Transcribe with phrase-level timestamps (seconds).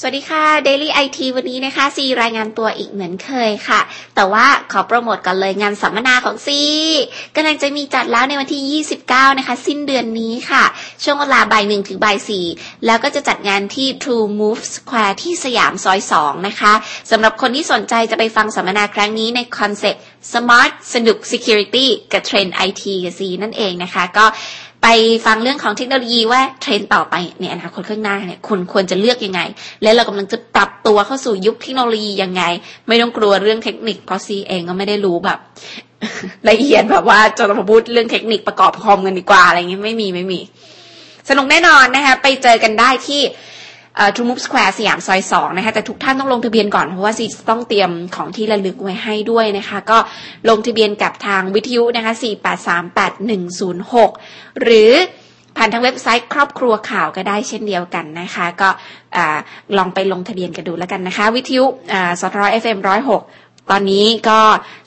[0.00, 3.80] สวัสดีค่ะ Daily IT วันนี้นะคะซีรายงานตัวอีกเหมือนเคยค่ะ
[4.16, 6.60] แต่ว่าขอโปรโมทกันเลยงานสัมมนาของซี
[7.36, 10.64] กำลังจะมีจัดแล้วในวันที่ 29 นะคะ สิ้นเดือนนี้ค่ะ
[11.02, 12.44] ช่วงเวลาบ่ายหนึ่งถึงบ่ายสี่
[12.86, 16.72] แล้วก็จะจัดงานที่ True Move Square ที่สยามซอย2นะคะ
[17.10, 20.02] สำหรับคนที่สนใจจะไปฟังสัมมนาครั้งนี้ใน concept
[20.32, 24.26] Smart สนุก Security กับ trend IT กับซีนั่นเองนะคะ ก็
[24.82, 24.86] ไป
[25.26, 29.40] ฟังเรื่องของเทคโนโลยีว่าเทรนต่อไปในอนาคตข้างหน้าเนี่ยคุณควรจะเลือกยังไง
[29.82, 32.42] และเรากำลังจะปรับตัวเข้าสู่ยุคเทคโนโลยียังไง
[32.88, 35.38] ไม่ต้องกลัวเรื่องเทคนิคเพราะซีเองก็ไม่ได้รู้แบบ
[36.50, 40.40] ละเอียดแบบว่าจะมาพูดเรื่องเทคนิคประกอบคอมกันดีกว่าอะไรเงี้ยไม่มีไม่มี
[41.28, 43.22] สนุกแน่นอนนะคะไปเจอกันได้ที่
[44.16, 49.98] True Move Square สยามซอยสองนะคะแต่ทุกท่านต้องลงทะเบียนก่อนเพราะว่าซีต้องเตรียมของที่ระลึกไว้ให้ด้วยนะคะ ก็
[50.48, 52.12] ลงทะเบียนกับทางวิทยุนะคะ
[53.76, 54.92] 4838106 หรือ
[55.56, 58.68] ผ่านทางเว็บไซต์ครอบครัวข่าวก็ได้เช่นเดียวกันนะคะ ก็
[59.76, 61.64] ลองไปลงทะเบียนกันดูแล้วกันนะคะ วิทยุ
[62.20, 62.42] ส.ทร.
[62.52, 63.22] FM ร้อยหก
[63.70, 64.40] ตอนนี้ก็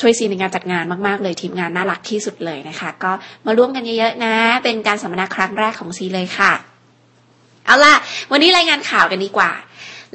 [0.00, 3.12] ช่วยซีในการจัดงานมากๆเลยทีมงานน่ารักที่สุดเลยนะคะ ก็
[3.46, 6.75] มาร่วมกันเยอะๆนะ เป็นการสัมมนาครั้งแรกของซีเลยค่ะ
[7.66, 7.94] เอาล่ะ
[8.30, 9.52] วันนี้รายงานข่าวกันดีกว่า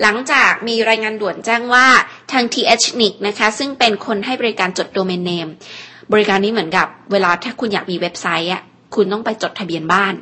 [0.01, 1.87] หลังจากมีรายงานด่วนแจ้งว่า
[2.31, 5.47] ทาง THNIC นะคะ ซึ่งเป็นคนให้บริการจดโดเมนเนม
[6.13, 8.61] บริการนี้เหมือนกับ เวลาถ้าคุณอยากมีเว็บไซต์อะ
[8.95, 10.13] คุณต้องไปจดทะเบียนบ้าน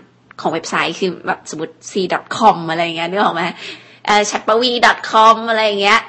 [0.42, 3.44] ของเว็บไซต์คือแบบสมมติ c.com อะไรเงี้ยนึกออกไหม
[4.06, 6.00] เอ่อ chatpawi.com อะไรเงี้ย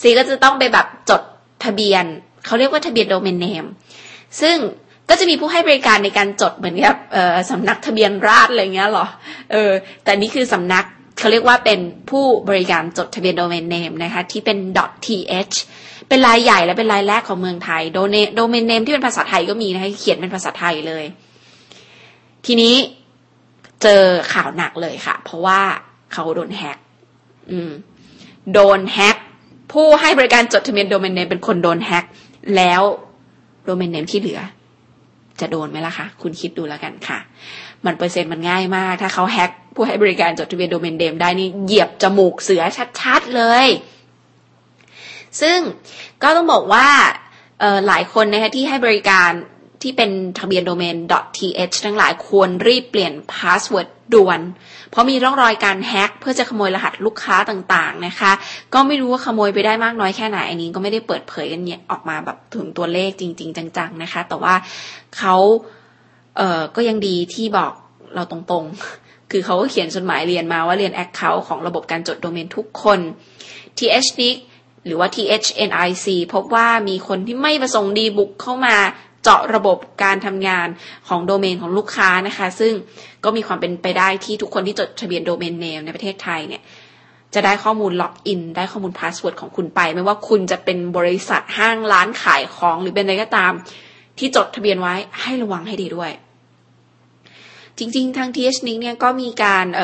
[0.00, 1.22] ซีก็จะต้องไปแบบจด
[1.64, 2.04] ทะเบียน
[2.46, 3.64] เขาเรียกว่าทะเบียนโดเมนเนม
[4.40, 4.56] ซึ่ง
[5.12, 6.96] ก็จะมีผู้ให้บริการในการจดเหมือนกับ
[7.50, 9.06] สำนักทะเบียนราษฎรอะไรเงี้ยหรอ
[9.52, 9.70] เออ
[10.04, 10.84] แต่นี่คือสำนัก
[11.18, 14.58] เขาเรียกว่าเป็นผู้บริการจดทะเบียนโดเมนเนมนะคะที่เป็น
[15.06, 15.56] .th
[16.08, 21.04] เป็นรายใหญ่และเป็นรายแรกของเมืองไทย โดเนโดเมนเนมที่เป็นภาษาไทยก็มีนะคะเขียนเป็นภาษาไทยเลย
[22.46, 22.74] ทีนี้
[23.82, 25.60] เจอข่าวหนักเลยค่ะ เพราะว่า
[26.12, 26.78] เขาโดนแฮก
[27.50, 27.70] อืม
[28.52, 29.16] โดนแฮก
[29.72, 32.04] ผู้ให้บริการจดทะเบียนโดเมนเนมเป็นคนโดนแฮก
[32.56, 32.82] แล้ว
[33.64, 34.40] โดเมนเนมที่เหลือ
[35.40, 37.18] จะโดนไหมล่ะคะ คุณคิดดูแล้วกันค่ะ
[37.84, 42.62] มันเปอร์เซ็นต์มันง่ายมาก ถ้าเขา hack ผู้ให้บริการจดทะเบียน domain name ได้นี่เหยียบจมูกเสือ
[43.00, 43.66] ชัดๆเลย
[45.40, 45.58] ซึ่ง
[46.22, 46.88] ก็ต้องบอกว่า
[47.88, 49.30] หลายคนนะคะที่ให้บริการ
[49.82, 50.96] ที่เป็นทะเบียนโดเมน
[51.38, 54.40] .th ทั้งหลายควรรีบเปลี่ยน password ด่วน
[54.90, 58.32] เพราะมีร่องรอยการ hack เพื่อจะขโมยรหัสลูกค้าต่างๆนะคะ
[58.74, 61.60] ก็ไม่รู้ว่าขโมยไปได้มากน้อยแค่ไหนอันนี้ก็ไม่ได้เปิดเผยกัน
[61.90, 64.54] ออกมาแบบถึงตัวเลขจริง ๆ จังๆนะคะ แต่ว่า
[65.16, 65.34] เขา
[66.36, 67.72] เอ่อก็ยังดีที่บอก
[68.14, 72.98] เราตรงๆ คือเขาก็เขียนจดหมายเรียนมาว่าเรียน account ของระบบการจดโดเมนทุกคน
[73.78, 74.20] THNIC
[74.86, 78.76] หรือว่า THNIC พบว่ามีคนที่ไม่ประสงค์ดีบุกเข้ามา
[79.22, 80.68] เจาะระบบการทำงาน
[81.08, 82.72] ของโดเมนของลูกค้านะคะ ซึ่ง
[83.24, 86.62] ก็มีความเป็นไปได้ที่ทุกคนที่จดทะเบียน domain name ในประเทศไทยเนี่ย
[87.34, 93.52] จะได้ข้อมูล login ได้ข้อมูล password ของคุณไป ไม่ว่าคุณจะเป็นบริษัทห้างร้านขายของหรือเป็นอะไรก็ตาม
[94.18, 96.10] ที่จดทะเบียนไว้ให้ระวังให้ดีด้วย
[97.78, 99.80] จริงๆ ทาง TH นี้เนี่ยก็มีการเ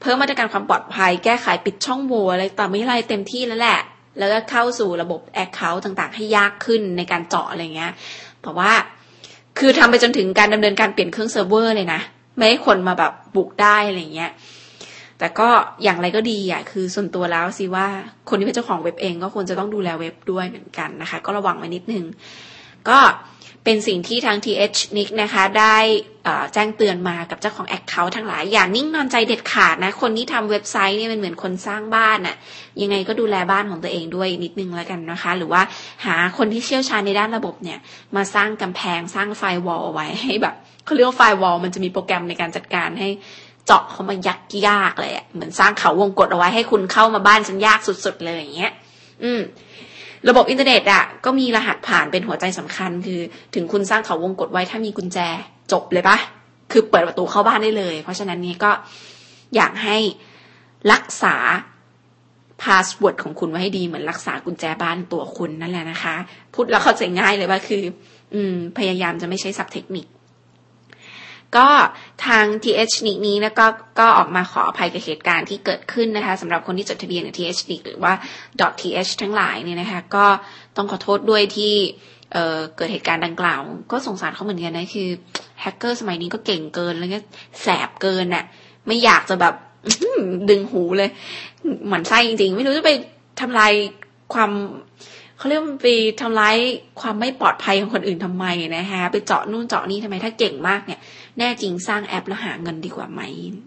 [0.00, 3.80] เพิ่มมาตรการความปลอดภัย แก้ไขปิดช่องโหว่อะไรต่อไม่ไรเต็มที่แล้วแหละ
[4.18, 7.92] แล้วก็เข้าสู่ระบบ Account ต่างๆ ให้ยากขึ้นในการเจาะอะไรเงี้ย
[8.42, 8.72] แต่ว่า
[9.58, 12.00] คือทำไปจนถึงการดำเนินการเปลี่ยนเครื่องเซิร์ฟเวอร์เลยนะ
[12.36, 14.30] ไม่ให้คนมาแบบบุกได้อะไรเงี้ย
[15.18, 15.48] แต่ก็
[15.82, 17.86] อย่างไรก็ดีอะคือส่วนตัวแล้วสิว่า
[18.28, 22.04] คนที่เป็นเจ้าของเว็บเองก็ควรจะต้องดูแลเว็บด้วยเหมือนกันนะคะ ก็ระวังไว้นิดนึง
[22.88, 22.98] ก็
[23.64, 25.76] เป็นสิ่งที่ทาง THNIC นะคะได้
[26.54, 32.36] แจ้งเตือนมากับเจ้าของ Account ทั้งหลาย อย่านิ่งนอนใจเด็ดขาดนะ คนที่ทำเว็บไซต์เนี่ยมันเหมือนคนสร้างบ้านอะ
[32.82, 35.62] ยังไงก็ดูแลบ้านของตัวเองด้วยนิดนึงแล้วกันนะคะ หรือว่า
[36.06, 37.78] หาคนที่เชี่ยวชาญในด้านระบบเนี่ย
[38.16, 43.08] มาสร้างกำแพงสร้างไฟวอลเอาไว้ให้แบบเขาเรียกว่าไฟวอลมันจะมีโปรแกรมในการจัดการให้
[43.66, 48.72] เจาะเข้ามายักยากเลยเหมือนสร้างเขาวงกดเอาไว้ให้คุณเข้ามาบ้านฉันยากสุดๆเลยอย่างเงี้ย
[49.24, 49.40] อืม
[50.28, 53.20] ระบบอินเทอร์เน็ตอะก็มีรหัสผ่านเป็นหัวใจสำคัญ คือ
[53.54, 55.18] ถึงคุณสร้างเขาวงกตไว้ถ้ามีกุญแจ
[55.72, 56.16] จบเลยปะ
[56.72, 58.70] คือเปิดประตูเข้าบ้านได้เลย เพราะฉะนั้นนี่ก็
[59.56, 59.98] อยากให้
[60.92, 61.36] รักษา
[62.62, 66.14] password ของคุณไว้ให้ดีเหมือนรักษากุญแจบ้านตัวคุณนั่นแหละนะคะ
[66.54, 67.82] พูดแล้วเข้าใจง่ายเลยว่าคือ
[68.34, 70.06] อืม พยายามจะไม่ใช้ศัพท์เทคนิค
[71.56, 71.68] ก็
[72.26, 73.66] ทาง TH นี้นี้นะก็
[74.00, 78.12] ก็ออกมาขออภัยกับเหตุการณ์ที่เกิดขึ้นนะคะสำหรับคนที่จดทะเบียนกับ TH หรือว่า
[78.80, 80.26] .th ทั้งหลายเนี่ยนะคะก็
[80.76, 81.74] ต้องขอโทษด้วยที่
[82.32, 83.60] เเกิดเหตุการณ์ดังกล่าว
[83.92, 85.08] ก็สงสารเขาเหมือนกันนะคือ
[85.60, 87.18] แฮกเกอร์สมัยนี้ก็เก่งเกินแล้วก็
[87.62, 88.44] แสบเกินน่ะ
[88.86, 89.54] ไม่อยากจะแบบ
[90.50, 91.10] ดึงหูเลย
[91.86, 92.92] เหมือนไส้จริงๆ ไม่รู้จะไป
[93.40, 93.72] ทำลาย
[94.34, 94.50] ความ
[95.42, 95.88] เขาเรียกมันไป
[96.20, 96.56] ทำร้าย
[97.00, 98.46] ความไม่ปลอดภัยของคนอื่นทำไม
[98.76, 101.00] นะฮะไปเจาะนู่นเจาะนี่ทำไม ถ้าเก่งมากเนี่ย
[101.38, 103.20] แน่จริงสร้างแอปแล้วหาเงินดีกว่าไหม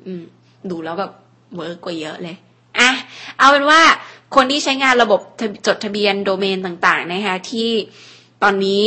[0.07, 0.23] อืม
[0.69, 1.11] ดูแล้วแบบ
[1.55, 2.35] เวิร์กกว่าเยอะเลย
[2.79, 2.91] อะ
[3.37, 3.81] เอาเป็นว่า
[4.35, 5.19] คนที่ใช้งานระบบ
[5.67, 7.69] จดทะเบียนโดเมนต่างๆนะคะที่
[8.43, 8.83] ตอนนี้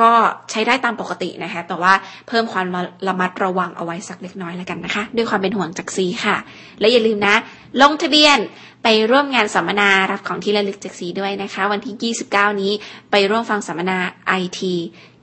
[0.00, 0.10] ก็
[0.50, 1.92] ใช้ได้ตามปกตินะคะ แต่ว่า
[2.28, 2.66] เพิ่มความ
[3.08, 6.36] ระมัดระวังเอาไว้สักเล็กน้อยแล้วกันนะคะ ด้วยความเป็นห่วงจากซีค่ะ
[6.80, 7.34] และอย่าลืมนะ
[7.82, 8.38] ลงทะเบียน
[8.82, 12.72] ไปร่วมงานสัมมนารับของที่ระลึกจากซีด้วยนะคะ วันที่ 29 นี้
[13.10, 14.74] ไปร่วมฟังสัมมนาไอที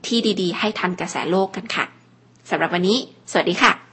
[0.06, 1.84] ที่ดี ๆ ให้ทันกระแสโลกกันค่ะ
[2.50, 2.98] สำหรับวันนี้
[3.30, 3.89] สวัสดีค่ะ